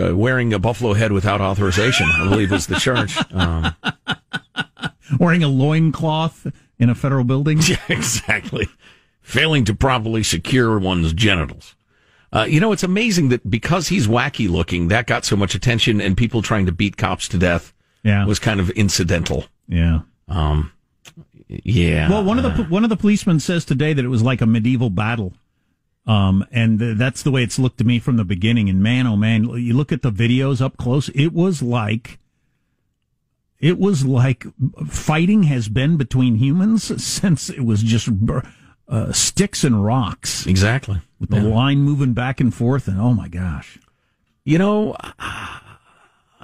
[0.00, 3.16] uh, wearing a buffalo head without authorization, I believe, was the charge.
[3.32, 3.74] Um,
[5.18, 6.46] wearing a loincloth
[6.78, 7.58] in a federal building.
[7.68, 8.68] Yeah, exactly.
[9.20, 11.74] Failing to properly secure one's genitals.
[12.32, 16.00] Uh, you know, it's amazing that because he's wacky looking, that got so much attention,
[16.00, 18.24] and people trying to beat cops to death Yeah.
[18.26, 19.44] was kind of incidental.
[19.68, 20.00] Yeah.
[20.28, 20.72] Um,
[21.48, 22.10] yeah.
[22.10, 24.46] Well, one of the one of the policemen says today that it was like a
[24.46, 25.32] medieval battle,
[26.06, 28.68] um, and th- that's the way it's looked to me from the beginning.
[28.68, 32.18] And man, oh man, you look at the videos up close, it was like
[33.58, 34.44] it was like
[34.88, 38.08] fighting has been between humans since it was just
[38.88, 40.46] uh, sticks and rocks.
[40.46, 41.00] Exactly.
[41.20, 43.78] With the line moving back and forth, and oh my gosh.
[44.44, 44.96] You know,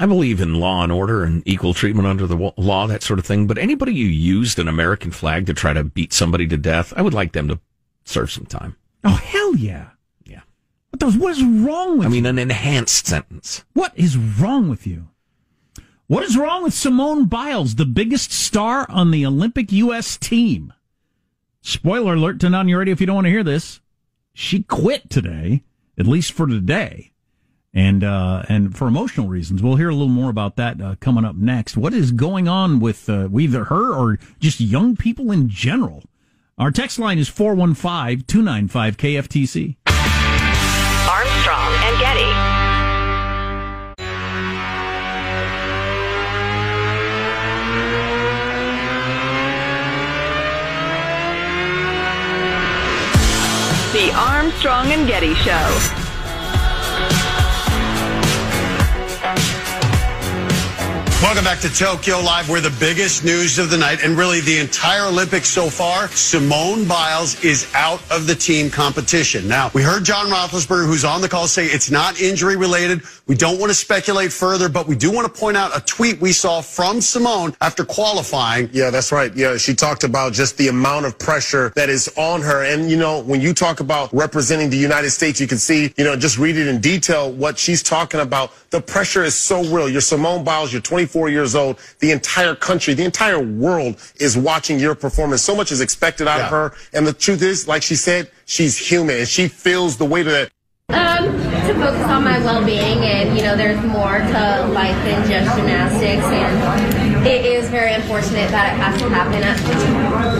[0.01, 3.27] I believe in law and order and equal treatment under the law, that sort of
[3.27, 3.49] thing.
[3.49, 7.03] But anybody who used an American flag to try to beat somebody to death, I
[7.03, 7.59] would like them to
[8.05, 8.77] serve some time.
[9.03, 9.89] Oh hell yeah.
[10.25, 10.43] Yeah.
[10.91, 13.65] What, the, what is wrong with I mean, an enhanced sentence.
[13.73, 15.09] What is wrong with you?
[16.07, 20.17] What is wrong with Simone Biles, the biggest star on the Olympic U.S.
[20.17, 20.73] team?
[21.61, 23.81] Spoiler alert, turn on your radio if you don't want to hear this.
[24.33, 25.65] She quit today,
[25.99, 27.13] at least for today.
[27.79, 29.63] And, uh, and for emotional reasons.
[29.63, 31.77] We'll hear a little more about that, uh, coming up next.
[31.77, 36.03] What is going on with, uh, either her or just young people in general?
[36.59, 39.77] Our text line is 415-295-KFTC.
[41.09, 42.33] Armstrong and Getty.
[53.93, 56.08] The Armstrong and Getty Show.
[61.21, 64.57] Welcome back to Tokyo Live, where the biggest news of the night, and really the
[64.61, 69.49] entire Olympics so far, Simone Biles is out of the team competition.
[69.49, 73.03] Now, we heard John Roethlisberger, who's on the call, say it's not injury related.
[73.27, 76.21] We don't want to speculate further, but we do want to point out a tweet
[76.21, 78.71] we saw from Simone after qualifying.
[78.73, 79.35] Yeah, that's right.
[79.35, 82.63] Yeah, she talked about just the amount of pressure that is on her.
[82.63, 86.05] And, you know, when you talk about representing the United States, you can see, you
[86.05, 88.53] know, just read it in detail what she's talking about.
[88.71, 89.89] The pressure is so real.
[89.89, 91.79] You're Simone Biles, you're 24 years old.
[92.01, 95.43] The entire country, the entire world is watching your performance.
[95.43, 96.75] So much is expected out of her.
[96.93, 100.33] And the truth is, like she said, she's human and she feels the weight of
[100.33, 100.51] that.
[100.91, 101.27] Um,
[101.69, 106.25] to focus on my well-being, and you know, there's more to life than just gymnastics,
[106.25, 109.61] and it is very unfortunate that it has to happen at,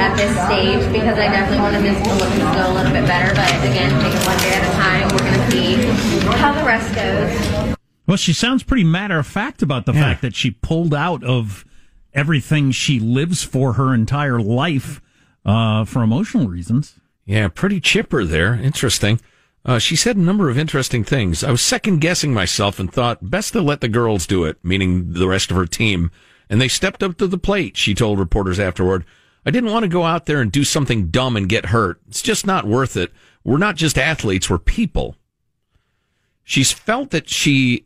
[0.01, 3.35] at this stage because I definitely wanted this Olympics to go a little bit better.
[3.35, 5.09] But again, take it one day at a time.
[5.13, 7.78] We're going to see how the rest goes.
[8.09, 11.67] Well, she sounds pretty matter of fact about the fact that she pulled out of
[12.15, 15.03] everything she lives for her entire life
[15.45, 16.99] uh, for emotional reasons.
[17.27, 18.55] Yeah, pretty chipper there.
[18.55, 19.21] Interesting.
[19.63, 21.45] Uh, she said a number of interesting things.
[21.45, 25.13] I was second guessing myself and thought best to let the girls do it, meaning
[25.13, 26.11] the rest of her team.
[26.49, 29.05] And they stepped up to the plate, she told reporters afterward.
[29.45, 32.01] I didn't want to go out there and do something dumb and get hurt.
[32.09, 33.13] It's just not worth it.
[33.45, 35.15] We're not just athletes, we're people.
[36.43, 37.85] She's felt that she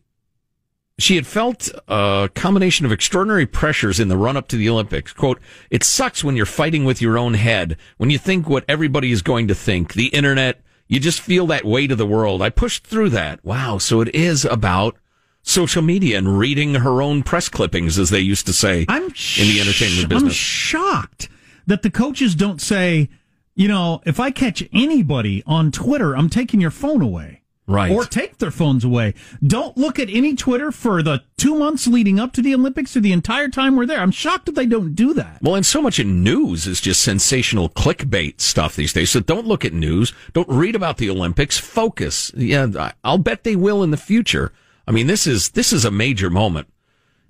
[1.02, 5.12] she had felt a combination of extraordinary pressures in the run up to the Olympics.
[5.12, 5.40] Quote,
[5.70, 9.22] it sucks when you're fighting with your own head, when you think what everybody is
[9.22, 12.42] going to think, the internet, you just feel that weight of the world.
[12.42, 13.44] I pushed through that.
[13.44, 13.78] Wow.
[13.78, 14.96] So it is about
[15.42, 19.08] social media and reading her own press clippings, as they used to say I'm in
[19.48, 20.32] the entertainment business.
[20.32, 21.28] I'm shocked
[21.66, 23.08] that the coaches don't say,
[23.54, 27.41] you know, if I catch anybody on Twitter, I'm taking your phone away.
[27.72, 27.90] Right.
[27.90, 29.14] Or take their phones away.
[29.44, 33.00] Don't look at any Twitter for the two months leading up to the Olympics or
[33.00, 34.00] the entire time we're there.
[34.00, 35.40] I'm shocked that they don't do that.
[35.40, 39.10] Well, and so much in news is just sensational clickbait stuff these days.
[39.10, 40.12] So don't look at news.
[40.34, 41.56] Don't read about the Olympics.
[41.56, 42.30] Focus.
[42.36, 44.52] Yeah, I'll bet they will in the future.
[44.86, 46.68] I mean, this is this is a major moment.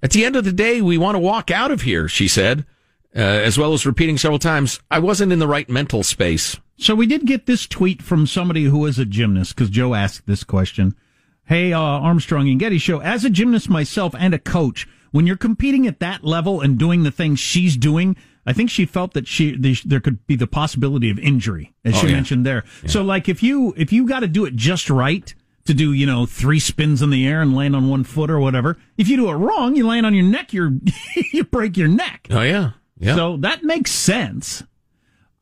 [0.03, 2.67] At the end of the day, we want to walk out of here, she said,
[3.15, 6.59] uh, as well as repeating several times, I wasn't in the right mental space.
[6.83, 10.27] So we did get this tweet from somebody who is a gymnast because Joe asked
[10.27, 10.97] this question.
[11.45, 13.01] Hey, uh, Armstrong and Getty show.
[13.01, 17.03] As a gymnast myself and a coach, when you're competing at that level and doing
[17.05, 18.17] the things she's doing,
[18.47, 21.95] I think she felt that she the, there could be the possibility of injury, as
[21.95, 22.15] Oh, she yeah.
[22.15, 22.65] mentioned there.
[22.87, 25.33] So, like if you if you got to do it just right
[25.67, 28.41] to do you know three spins in the air and land on one foot or
[28.41, 30.73] whatever, if you do it wrong, you land on your neck, you're
[31.33, 32.27] you break your neck.
[32.31, 33.15] Oh yeah, yeah.
[33.15, 34.65] So that makes sense.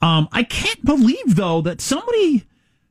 [0.02, 2.46] Um, I can't believe though that somebody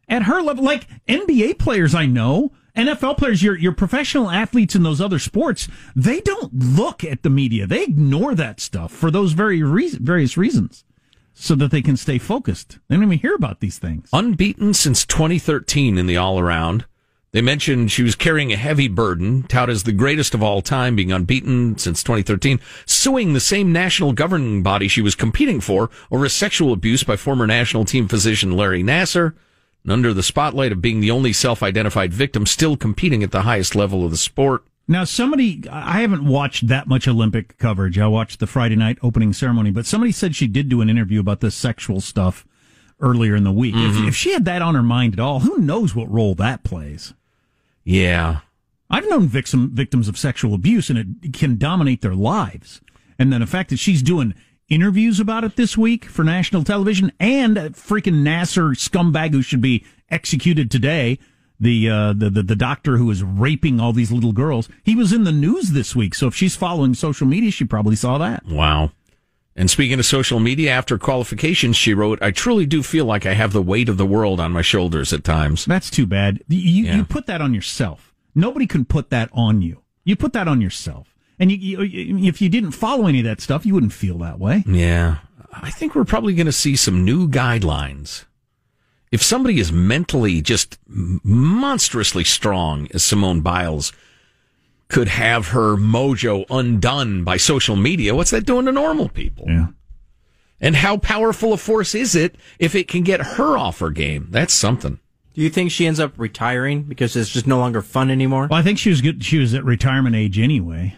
[0.07, 4.83] at her level, like NBA players, I know, NFL players, your your professional athletes in
[4.83, 7.67] those other sports, they don't look at the media.
[7.67, 10.85] They ignore that stuff for those very various reasons,
[11.33, 12.79] so that they can stay focused.
[12.87, 14.09] They don't even hear about these things.
[14.13, 16.85] Unbeaten since 2013 in the all around.
[17.31, 20.95] They mentioned she was carrying a heavy burden, touted as the greatest of all time,
[20.95, 26.27] being unbeaten since 2013, suing the same national governing body she was competing for over
[26.27, 29.35] sexual abuse by former national team physician Larry Nassar,
[29.83, 33.75] and under the spotlight of being the only self-identified victim still competing at the highest
[33.75, 34.63] level of the sport.
[34.87, 37.99] Now, somebody, I haven't watched that much Olympic coverage.
[37.99, 41.19] I watched the Friday night opening ceremony, but somebody said she did do an interview
[41.19, 42.43] about this sexual stuff
[42.99, 43.75] earlier in the week.
[43.75, 43.89] Mhm.
[44.01, 46.63] If, if she had that on her mind at all, who knows what role that
[46.63, 47.13] plays?
[47.83, 48.39] Yeah.
[48.89, 52.81] I've known victim, victims of sexual abuse, and it can dominate their lives.
[53.19, 54.33] And then the fact that she's doing
[54.67, 59.61] interviews about it this week for national television, and a freaking Nassar scumbag who should
[59.61, 61.19] be executed today,
[61.59, 65.11] the, uh, the the the doctor who is raping all these little girls, he was
[65.11, 66.15] in the news this week.
[66.15, 68.45] So if she's following social media, she probably saw that.
[68.45, 68.91] Wow.
[69.59, 73.33] And speaking of social media, after qualifications, she wrote, I truly do feel like I
[73.33, 75.65] have the weight of the world on my shoulders at times.
[75.65, 76.41] That's too bad.
[76.47, 78.13] You, you put that on yourself.
[78.33, 79.83] Nobody can put that on you.
[80.05, 81.13] You put that on yourself.
[81.39, 84.39] And you, you, if you didn't follow any of that stuff, you wouldn't feel that
[84.39, 84.63] way.
[84.65, 85.17] Yeah.
[85.51, 88.23] I think we're probably going to see some new guidelines.
[89.11, 93.91] If somebody is mentally just monstrously strong, as Simone Biles
[94.89, 99.45] could have her mojo undone by social media, what's that doing to normal people?
[99.47, 99.67] Yeah.
[100.59, 104.27] And how powerful a force is it if it can get her off her game?
[104.29, 104.99] That's something.
[105.33, 108.47] Do you think she ends up retiring because it's just no longer fun anymore?
[108.49, 109.23] Well, I think she was good.
[109.23, 110.97] She was at retirement age anyway.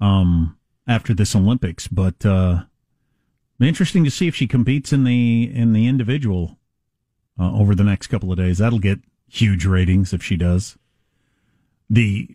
[0.00, 2.64] Um, after this Olympics, but uh,
[3.60, 6.58] interesting to see if she competes in the in the individual
[7.38, 8.58] uh, over the next couple of days.
[8.58, 8.98] That'll get
[9.28, 10.76] huge ratings if she does.
[11.88, 12.34] The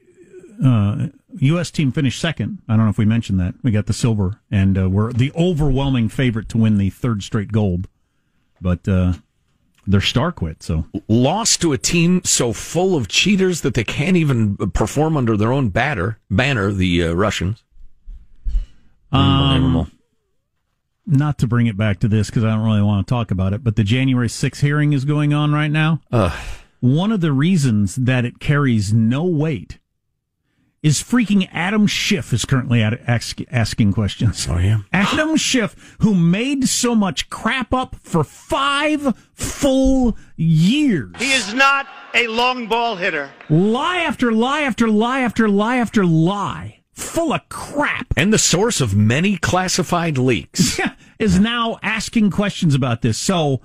[0.63, 1.07] uh,
[1.39, 1.71] U.S.
[1.71, 2.59] team finished second.
[2.67, 3.55] I don't know if we mentioned that.
[3.63, 7.51] We got the silver, and uh, we're the overwhelming favorite to win the third straight
[7.51, 7.87] gold.
[8.59, 9.13] But uh,
[9.85, 14.17] their star quit, so lost to a team so full of cheaters that they can't
[14.17, 16.71] even perform under their own batter banner.
[16.71, 17.63] The uh, Russians.
[19.11, 19.89] Um,
[21.05, 23.53] not to bring it back to this because I don't really want to talk about
[23.53, 26.01] it, but the January 6th hearing is going on right now.
[26.79, 29.79] One of the reasons that it carries no weight
[30.84, 34.47] is freaking Adam Schiff is currently at, ask, asking questions.
[34.49, 34.80] Oh, yeah.
[34.93, 41.11] Adam Schiff, who made so much crap up for five full years.
[41.17, 43.30] He is not a long ball hitter.
[43.49, 46.82] Lie after lie after lie after lie after lie.
[46.93, 48.07] Full of crap.
[48.15, 50.80] And the source of many classified leaks.
[50.80, 53.17] Yeah, is now asking questions about this.
[53.17, 53.61] So,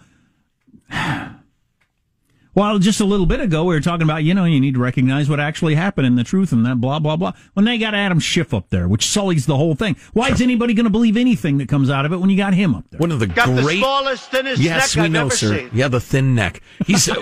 [2.54, 4.80] well, just a little bit ago, we were talking about, you know, you need to
[4.80, 7.32] recognize what actually happened and the truth and that blah, blah, blah.
[7.54, 9.96] When they got Adam Schiff up there, which sullies the whole thing.
[10.12, 12.54] Why is anybody going to believe anything that comes out of it when you got
[12.54, 12.98] him up there?
[12.98, 13.76] One of the Got great.
[13.76, 15.58] the smallest, thinnest yes, neck we I've know, ever sir.
[15.58, 15.70] seen.
[15.72, 16.60] Yeah, the thin neck.
[16.86, 17.16] He's a,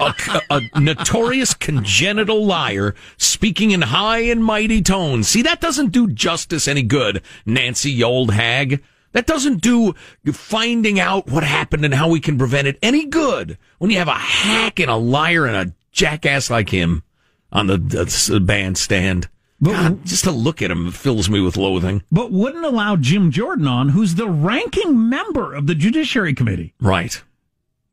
[0.00, 0.14] a,
[0.50, 5.28] a notorious congenital liar, speaking in high and mighty tones.
[5.28, 8.82] See, that doesn't do justice any good, Nancy, you old hag.
[9.16, 9.94] That doesn't do
[10.30, 14.08] finding out what happened and how we can prevent it any good when you have
[14.08, 17.02] a hack and a liar and a jackass like him
[17.50, 19.30] on the, the bandstand.
[19.62, 22.02] God, just to look at him fills me with loathing.
[22.12, 26.74] But wouldn't allow Jim Jordan on, who's the ranking member of the Judiciary Committee.
[26.78, 27.22] Right.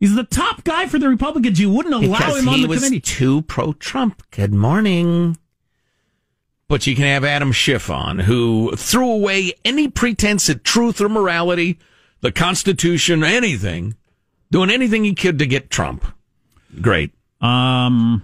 [0.02, 1.58] He's the top guy for the Republicans.
[1.58, 3.00] You wouldn't allow Because him on he the was committee.
[3.00, 4.24] too pro-Trump.
[4.32, 5.38] Good morning.
[6.74, 11.08] But you can have Adam Schiff on, who threw away any pretense at truth or
[11.08, 11.78] morality,
[12.22, 13.96] the Constitution, anything,
[14.50, 16.04] doing anything he could to get Trump.
[16.82, 17.12] Great.
[17.40, 18.24] Um,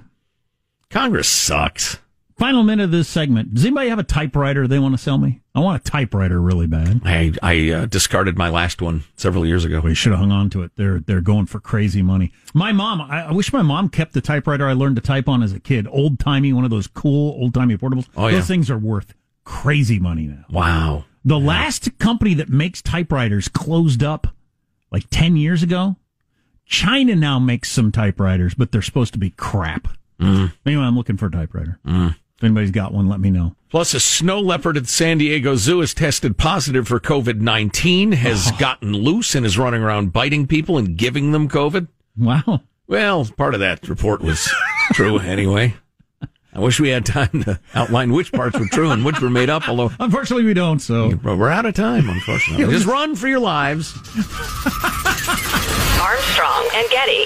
[0.89, 1.99] Congress sucks.
[2.39, 3.53] Final minute of this segment.
[3.53, 5.41] Does anybody have a typewriter they want to sell me?
[5.53, 7.01] I want a typewriter really bad.
[7.03, 9.81] I I uh, discarded my last one several years ago.
[9.81, 10.71] We should have hung on to it.
[10.77, 12.31] They're they're going for crazy money.
[12.53, 15.43] My mom, I, I wish my mom kept the typewriter I learned to type on
[15.43, 15.85] as a kid.
[15.91, 18.07] Old timey, one of those cool old timey portables.
[18.15, 18.37] Oh, yeah.
[18.37, 19.13] Those things are worth
[19.43, 20.45] crazy money now.
[20.49, 21.05] Wow.
[21.25, 24.27] The last company that makes typewriters closed up
[24.91, 25.97] like 10 years ago.
[26.65, 29.87] China now makes some typewriters, but they're supposed to be crap.
[30.21, 30.53] Mm.
[30.65, 31.79] Anyway, I'm looking for a typewriter.
[31.85, 32.15] Mm.
[32.39, 33.53] If anybody's got one, let me know.
[33.69, 38.49] Plus, a snow leopard at San Diego Zoo has tested positive for COVID 19, has
[38.53, 38.57] oh.
[38.57, 41.89] gotten loose and is running around biting people and giving them COVID.
[42.17, 42.61] Wow.
[42.87, 44.49] Well, part of that report was
[44.93, 45.75] true anyway.
[46.53, 49.49] I wish we had time to outline which parts were true and which were made
[49.49, 51.09] up, although Unfortunately, we don't, so.
[51.21, 52.67] we're out of time, unfortunately.
[52.73, 53.93] Just run for your lives.
[55.99, 57.25] Armstrong and Getty.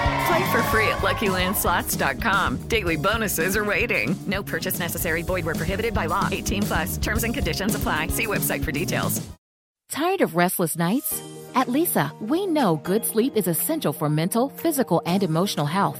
[0.31, 2.69] Play for free at LuckyLandSlots.com.
[2.69, 4.15] Daily bonuses are waiting.
[4.27, 5.23] No purchase necessary.
[5.23, 6.29] Void where prohibited by law.
[6.31, 6.97] 18 plus.
[6.97, 8.07] Terms and conditions apply.
[8.07, 9.21] See website for details.
[9.89, 11.21] Tired of restless nights?
[11.53, 15.99] At Leesa, we know good sleep is essential for mental, physical, and emotional health.